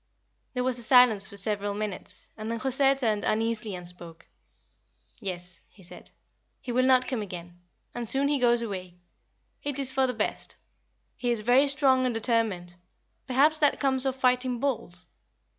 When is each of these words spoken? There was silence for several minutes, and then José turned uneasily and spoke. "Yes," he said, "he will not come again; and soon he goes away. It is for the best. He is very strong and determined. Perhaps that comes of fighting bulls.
There 0.55 0.63
was 0.63 0.83
silence 0.83 1.29
for 1.29 1.37
several 1.37 1.75
minutes, 1.75 2.31
and 2.35 2.49
then 2.51 2.57
José 2.57 2.97
turned 2.97 3.23
uneasily 3.23 3.75
and 3.75 3.87
spoke. 3.87 4.25
"Yes," 5.19 5.61
he 5.69 5.83
said, 5.83 6.09
"he 6.59 6.71
will 6.71 6.87
not 6.87 7.07
come 7.07 7.21
again; 7.21 7.61
and 7.93 8.09
soon 8.09 8.27
he 8.27 8.39
goes 8.39 8.63
away. 8.63 8.95
It 9.61 9.77
is 9.77 9.91
for 9.91 10.07
the 10.07 10.13
best. 10.15 10.55
He 11.17 11.29
is 11.29 11.41
very 11.41 11.67
strong 11.67 12.07
and 12.07 12.15
determined. 12.15 12.77
Perhaps 13.27 13.59
that 13.59 13.79
comes 13.79 14.07
of 14.07 14.15
fighting 14.15 14.59
bulls. 14.59 15.05